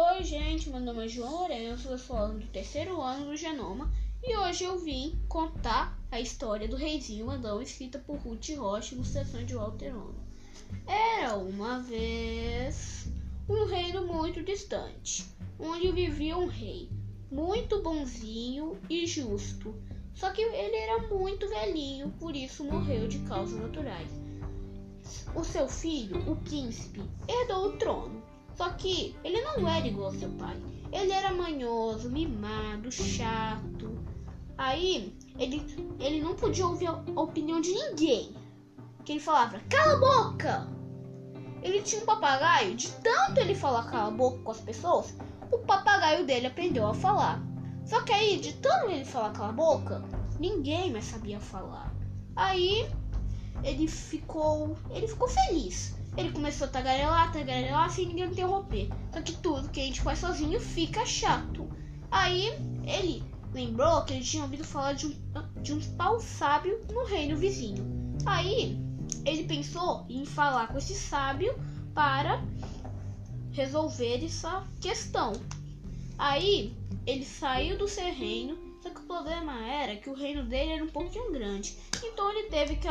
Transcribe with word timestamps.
Oi, 0.00 0.22
gente, 0.22 0.70
meu 0.70 0.78
nome 0.78 1.06
é 1.06 1.08
João 1.08 1.40
Lourenço, 1.40 1.88
eu 1.88 1.98
sou 1.98 2.28
do 2.28 2.46
terceiro 2.46 3.00
ano 3.00 3.26
do 3.26 3.36
Genoma 3.36 3.92
e 4.22 4.36
hoje 4.36 4.62
eu 4.62 4.78
vim 4.78 5.20
contar 5.26 5.98
a 6.08 6.20
história 6.20 6.68
do 6.68 6.76
reizinho 6.76 7.28
Adão 7.28 7.60
escrita 7.60 7.98
por 7.98 8.16
Ruth 8.18 8.48
Rocha, 8.56 8.94
ilustração 8.94 9.44
de 9.44 9.56
Walter 9.56 9.96
Ono. 9.96 10.14
Era 10.86 11.36
uma 11.36 11.80
vez 11.80 13.08
um 13.48 13.64
reino 13.64 14.06
muito 14.06 14.40
distante, 14.44 15.26
onde 15.58 15.90
vivia 15.90 16.38
um 16.38 16.46
rei 16.46 16.88
muito 17.28 17.82
bonzinho 17.82 18.78
e 18.88 19.04
justo. 19.04 19.74
Só 20.14 20.30
que 20.30 20.42
ele 20.42 20.76
era 20.76 21.08
muito 21.08 21.48
velhinho, 21.48 22.14
por 22.20 22.36
isso 22.36 22.62
morreu 22.62 23.08
de 23.08 23.18
causas 23.26 23.60
naturais. 23.60 24.10
O 25.34 25.42
seu 25.42 25.68
filho, 25.68 26.20
o 26.30 26.36
príncipe, 26.36 27.02
herdou 27.26 27.70
o 27.70 27.78
trono 27.78 28.37
só 28.58 28.70
que 28.70 29.14
ele 29.22 29.40
não 29.40 29.68
era 29.68 29.86
igual 29.86 30.08
ao 30.08 30.14
seu 30.14 30.28
pai. 30.30 30.56
Ele 30.92 31.12
era 31.12 31.32
manhoso, 31.32 32.10
mimado, 32.10 32.90
chato. 32.90 33.96
Aí 34.58 35.16
ele, 35.38 35.64
ele 36.00 36.20
não 36.20 36.34
podia 36.34 36.66
ouvir 36.66 36.88
a 36.88 37.20
opinião 37.20 37.60
de 37.60 37.72
ninguém. 37.72 38.34
Que 39.04 39.12
ele 39.12 39.20
falava, 39.20 39.60
cala 39.70 39.92
a 39.92 40.00
boca! 40.00 40.68
Ele 41.62 41.82
tinha 41.82 42.02
um 42.02 42.04
papagaio, 42.06 42.74
de 42.74 42.90
tanto 42.94 43.38
ele 43.38 43.54
falar 43.54 43.88
cala 43.88 44.08
a 44.08 44.10
boca 44.10 44.38
com 44.42 44.50
as 44.50 44.60
pessoas, 44.60 45.14
o 45.52 45.58
papagaio 45.58 46.26
dele 46.26 46.48
aprendeu 46.48 46.86
a 46.86 46.94
falar. 46.94 47.40
Só 47.84 48.02
que 48.02 48.12
aí, 48.12 48.40
de 48.40 48.54
tanto 48.54 48.90
ele 48.90 49.04
falar 49.04 49.32
cala 49.32 49.50
a 49.50 49.52
boca, 49.52 50.04
ninguém 50.40 50.90
mais 50.90 51.04
sabia 51.04 51.38
falar. 51.38 51.94
Aí 52.34 52.90
ele 53.62 53.86
ficou, 53.86 54.76
ele 54.90 55.08
ficou 55.08 55.28
feliz. 55.28 55.96
Ele 56.16 56.32
começou 56.32 56.66
a 56.66 56.70
tagarelar, 56.70 57.32
tagarelar 57.32 57.90
sem 57.90 58.06
ninguém 58.06 58.26
interromper. 58.26 58.88
Só 59.12 59.22
que 59.22 59.32
tudo 59.34 59.68
que 59.68 59.80
a 59.80 59.84
gente 59.84 60.00
faz 60.00 60.18
sozinho 60.18 60.58
fica 60.60 61.06
chato. 61.06 61.68
Aí 62.10 62.48
ele 62.84 63.22
lembrou 63.52 64.02
que 64.04 64.14
ele 64.14 64.24
tinha 64.24 64.42
ouvido 64.42 64.64
falar 64.64 64.94
de 64.94 65.06
um, 65.06 65.14
de 65.62 65.72
um 65.72 65.80
pau 65.96 66.20
sábio 66.20 66.80
no 66.92 67.04
reino 67.04 67.36
vizinho. 67.36 67.84
Aí 68.26 68.78
ele 69.24 69.44
pensou 69.44 70.04
em 70.08 70.24
falar 70.24 70.68
com 70.68 70.78
esse 70.78 70.94
sábio 70.94 71.54
para 71.94 72.42
resolver 73.52 74.24
essa 74.24 74.66
questão. 74.80 75.32
Aí 76.16 76.74
ele 77.06 77.24
saiu 77.24 77.78
do 77.78 77.88
seu 77.88 78.12
reino, 78.12 78.58
só 78.82 78.90
que 78.90 79.00
o 79.00 79.04
problema 79.04 79.58
era 79.66 79.96
que 79.96 80.10
o 80.10 80.14
reino 80.14 80.44
dele 80.44 80.72
era 80.72 80.84
um 80.84 80.88
pouquinho 80.88 81.32
grande. 81.32 81.76
Então 82.02 82.30
ele 82.30 82.48
teve 82.48 82.76
que 82.76 82.88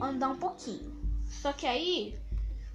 andar 0.00 0.28
um 0.28 0.36
pouquinho. 0.36 0.96
Só 1.26 1.52
que 1.52 1.66
aí, 1.66 2.18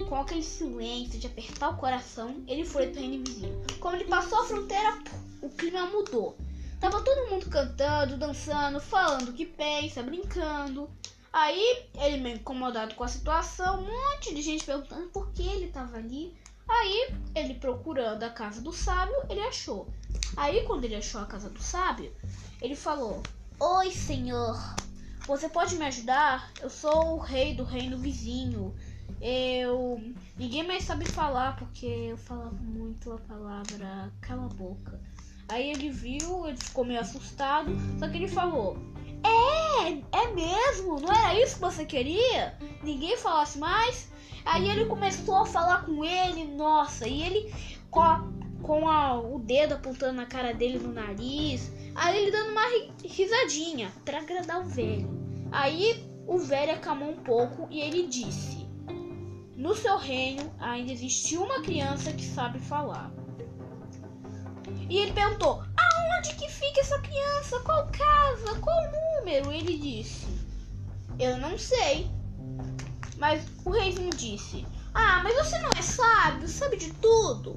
com 0.08 0.16
aquele 0.16 0.44
silêncio 0.44 1.20
de 1.20 1.28
apertar 1.28 1.70
o 1.70 1.78
coração, 1.78 2.44
ele 2.48 2.66
foi 2.66 2.88
pro 2.88 3.00
reino 3.00 3.24
vizinho. 3.24 3.64
Quando 3.80 3.96
ele 3.96 4.06
passou 4.06 4.42
a 4.42 4.46
fronteira, 4.46 5.00
o 5.42 5.50
clima 5.50 5.86
mudou. 5.88 6.38
Tava 6.80 7.02
todo 7.02 7.30
mundo 7.30 7.50
cantando, 7.50 8.18
dançando, 8.18 8.80
falando 8.80 9.30
o 9.30 9.34
que 9.34 9.46
pensa, 9.46 10.04
brincando. 10.04 10.90
Aí, 11.32 11.88
ele 11.96 12.18
meio 12.18 12.36
incomodado 12.36 12.94
com 12.94 13.04
a 13.04 13.08
situação, 13.08 13.82
um 13.82 13.88
monte 13.88 14.36
de 14.36 14.42
gente 14.42 14.66
perguntando 14.66 15.08
por 15.08 15.32
que 15.32 15.48
ele 15.48 15.70
tava 15.70 15.98
ali. 15.98 16.36
Aí, 16.68 17.16
ele 17.34 17.56
procurando 17.56 18.24
a 18.24 18.30
casa 18.30 18.62
do 18.62 18.72
sábio, 18.72 19.16
ele 19.30 19.42
achou. 19.42 19.88
Aí, 20.38 20.64
quando 20.66 20.84
ele 20.86 20.96
achou 20.96 21.22
a 21.22 21.26
casa 21.26 21.50
do 21.50 21.62
sábio, 21.62 22.14
ele 22.62 22.76
falou: 22.76 23.24
Oi, 23.60 23.92
senhor, 23.92 24.58
você 25.26 25.48
pode 25.48 25.76
me 25.76 25.86
ajudar? 25.86 26.52
Eu 26.62 26.70
sou 26.70 27.16
o 27.16 27.20
rei 27.20 27.54
do 27.54 27.64
reino 27.64 27.98
vizinho. 27.98 28.76
Eu. 29.22 30.02
Ninguém 30.38 30.66
mais 30.66 30.84
sabe 30.84 31.06
falar 31.06 31.56
porque 31.56 31.86
eu 31.86 32.18
falava 32.18 32.56
muito 32.62 33.12
a 33.14 33.18
palavra 33.18 34.12
cala 34.22 34.46
a 34.46 34.50
boca. 34.50 35.00
Aí 35.48 35.72
ele 35.72 35.90
viu, 35.90 36.48
ele 36.48 36.58
ficou 36.58 36.86
meio 36.86 37.00
assustado, 37.00 37.72
só 38.00 38.08
que 38.08 38.18
ele 38.18 38.28
falou: 38.28 38.78
É, 39.24 39.92
é 39.92 40.34
mesmo? 40.34 41.00
Não 41.00 41.12
era 41.12 41.40
isso 41.40 41.56
que 41.56 41.62
você 41.62 41.86
queria? 41.86 42.58
Ninguém 42.82 43.18
falasse 43.18 43.58
mais? 43.58 44.12
Aí 44.46 44.70
ele 44.70 44.86
começou 44.86 45.36
a 45.38 45.46
falar 45.46 45.86
com 45.86 46.04
ele, 46.04 46.44
nossa, 46.44 47.08
e 47.08 47.24
ele 47.24 47.54
com, 47.90 48.02
a, 48.02 48.28
com 48.62 48.90
a, 48.90 49.18
o 49.20 49.40
dedo 49.40 49.76
apontando 49.76 50.14
na 50.14 50.26
cara 50.26 50.54
dele 50.54 50.80
no 50.80 50.92
nariz. 50.92 51.72
Aí 51.96 52.18
ele 52.18 52.32
dando 52.32 52.52
uma 52.52 52.66
risadinha 53.04 53.92
para 54.04 54.20
agradar 54.20 54.62
o 54.62 54.66
velho. 54.66 55.10
Aí 55.52 56.04
o 56.26 56.40
velho 56.40 56.74
acalmou 56.74 57.12
um 57.12 57.24
pouco 57.24 57.68
e 57.70 57.80
ele 57.80 58.08
disse: 58.08 58.66
No 59.56 59.76
seu 59.76 59.98
reino 59.98 60.52
ainda 60.60 60.92
existe 60.92 61.38
uma 61.38 61.62
criança 61.62 62.12
que 62.12 62.26
sabe 62.26 62.60
falar. 62.60 63.12
E 64.90 64.98
ele 64.98 65.14
perguntou: 65.14 65.64
Aonde 65.78 66.36
que 66.36 66.50
fica 66.50 66.82
essa 66.82 67.00
criança? 67.00 67.60
Qual 67.60 67.88
casa? 67.92 68.60
Qual 68.60 68.92
número? 69.20 69.52
Ele 69.52 69.78
disse: 69.78 70.28
Eu 71.20 71.38
não 71.38 71.58
sei. 71.58 72.10
Mas 73.18 73.46
o 73.64 73.70
reizinho 73.70 74.10
disse: 74.12 74.66
Ah, 74.94 75.22
mas 75.24 75.36
você 75.36 75.60
não 75.60 75.70
é 75.78 75.82
sábio, 75.82 76.48
sabe 76.48 76.78
de 76.78 76.92
tudo. 76.94 77.56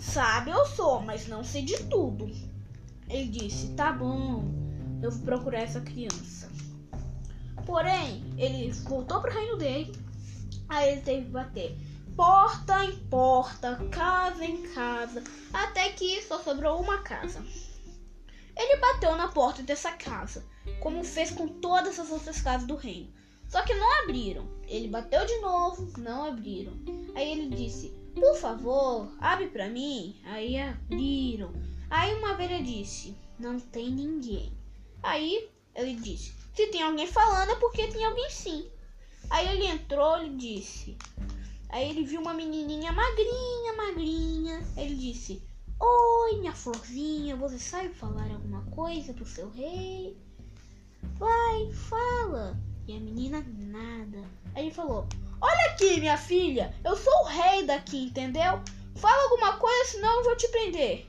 Sabe 0.00 0.50
eu 0.50 0.64
sou, 0.66 1.00
mas 1.00 1.28
não 1.28 1.44
sei 1.44 1.62
de 1.62 1.84
tudo. 1.84 2.49
Ele 3.10 3.28
disse: 3.28 3.74
Tá 3.74 3.92
bom, 3.92 4.44
eu 5.02 5.10
vou 5.10 5.20
procurar 5.22 5.62
essa 5.62 5.80
criança. 5.80 6.48
Porém, 7.66 8.24
ele 8.38 8.70
voltou 8.72 9.20
para 9.20 9.30
o 9.30 9.34
reino 9.34 9.56
dele. 9.56 9.92
Aí 10.68 10.92
ele 10.92 11.00
teve 11.00 11.24
que 11.26 11.30
bater 11.30 11.76
porta 12.16 12.84
em 12.84 12.96
porta, 13.08 13.76
casa 13.90 14.44
em 14.44 14.62
casa, 14.74 15.24
até 15.52 15.88
que 15.90 16.22
só 16.22 16.38
sobrou 16.38 16.80
uma 16.80 16.98
casa. 16.98 17.42
Ele 18.56 18.76
bateu 18.78 19.16
na 19.16 19.28
porta 19.28 19.62
dessa 19.62 19.92
casa, 19.92 20.44
como 20.80 21.02
fez 21.02 21.30
com 21.30 21.48
todas 21.48 21.98
as 21.98 22.10
outras 22.10 22.42
casas 22.42 22.66
do 22.66 22.76
reino. 22.76 23.10
Só 23.48 23.62
que 23.62 23.74
não 23.74 24.02
abriram. 24.02 24.46
Ele 24.68 24.86
bateu 24.88 25.24
de 25.24 25.36
novo, 25.38 25.90
não 25.98 26.26
abriram. 26.26 26.74
Aí 27.14 27.32
ele 27.32 27.48
disse: 27.48 27.88
Por 28.14 28.36
favor, 28.36 29.10
abre 29.18 29.48
para 29.48 29.68
mim. 29.68 30.20
Aí 30.24 30.58
abriram. 30.58 31.52
Aí 31.90 32.14
uma 32.14 32.34
velha 32.34 32.62
disse: 32.62 33.16
Não 33.36 33.58
tem 33.58 33.90
ninguém. 33.90 34.52
Aí 35.02 35.50
ele 35.74 35.96
disse: 35.96 36.32
Se 36.54 36.68
tem 36.68 36.82
alguém 36.82 37.06
falando 37.06 37.50
é 37.50 37.56
porque 37.56 37.88
tem 37.88 38.04
alguém 38.04 38.30
sim. 38.30 38.70
Aí 39.28 39.48
ele 39.48 39.66
entrou 39.66 40.24
e 40.24 40.30
disse: 40.36 40.96
Aí 41.68 41.90
ele 41.90 42.04
viu 42.04 42.20
uma 42.20 42.32
menininha 42.32 42.92
magrinha, 42.92 43.72
magrinha. 43.76 44.62
Ele 44.76 44.94
disse: 44.94 45.42
Oi, 45.80 46.36
minha 46.38 46.52
florzinha, 46.52 47.34
você 47.34 47.58
sabe 47.58 47.88
falar 47.88 48.30
alguma 48.30 48.62
coisa 48.70 49.12
pro 49.12 49.26
seu 49.26 49.50
rei? 49.50 50.16
Vai, 51.18 51.72
fala. 51.72 52.56
E 52.86 52.96
a 52.96 53.00
menina 53.00 53.44
nada. 53.58 54.22
Aí 54.54 54.66
ele 54.66 54.74
falou: 54.74 55.08
Olha 55.40 55.72
aqui, 55.72 55.98
minha 55.98 56.16
filha, 56.16 56.72
eu 56.84 56.96
sou 56.96 57.12
o 57.22 57.28
rei 57.28 57.64
daqui, 57.64 58.04
entendeu? 58.04 58.60
Fala 58.96 59.22
alguma 59.24 59.56
coisa, 59.56 59.90
senão 59.90 60.18
eu 60.18 60.24
vou 60.24 60.36
te 60.36 60.46
prender. 60.48 61.06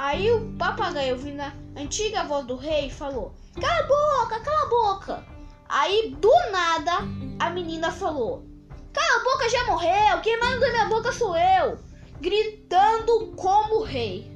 Aí 0.00 0.30
o 0.30 0.52
papagaio, 0.52 1.16
ouvindo 1.16 1.40
a 1.40 1.52
antiga 1.76 2.22
voz 2.22 2.46
do 2.46 2.54
rei, 2.54 2.88
falou: 2.88 3.34
Cala 3.60 3.80
a 3.80 3.82
boca, 3.82 4.40
cala 4.44 4.62
a 4.62 4.68
boca. 4.68 5.24
Aí 5.68 6.14
do 6.16 6.32
nada 6.52 6.98
a 7.40 7.50
menina 7.50 7.90
falou: 7.90 8.44
Cala 8.92 9.20
a 9.20 9.24
boca, 9.24 9.48
já 9.48 9.64
morreu. 9.66 10.20
Quem 10.22 10.38
manda 10.38 10.60
da 10.60 10.70
minha 10.70 10.88
boca 10.88 11.10
sou 11.10 11.36
eu. 11.36 11.80
Gritando 12.20 13.32
como 13.34 13.82
rei. 13.82 14.30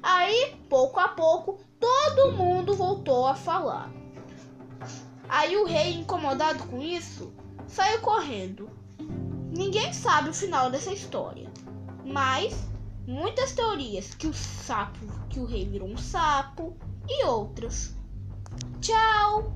Aí, 0.00 0.54
pouco 0.70 1.00
a 1.00 1.08
pouco, 1.08 1.58
todo 1.80 2.30
mundo 2.30 2.76
voltou 2.76 3.26
a 3.26 3.34
falar. 3.34 3.90
Aí 5.28 5.56
o 5.56 5.64
rei, 5.64 5.94
incomodado 5.94 6.62
com 6.68 6.80
isso, 6.80 7.34
saiu 7.66 8.00
correndo. 8.00 8.70
Ninguém 9.50 9.92
sabe 9.92 10.28
o 10.28 10.34
final 10.34 10.70
dessa 10.70 10.92
história, 10.92 11.50
mas 12.04 12.72
muitas 13.06 13.52
teorias 13.52 14.14
que 14.14 14.26
o 14.26 14.32
sapo, 14.32 15.06
que 15.28 15.40
o 15.40 15.44
rei 15.44 15.64
virou 15.68 15.88
um 15.88 15.96
sapo 15.96 16.76
e 17.08 17.24
outras. 17.24 17.96
Tchau! 18.80 19.52